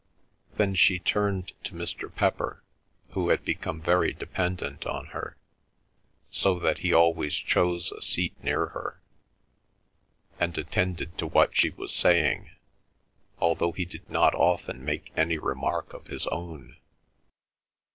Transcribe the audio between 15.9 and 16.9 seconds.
of his own.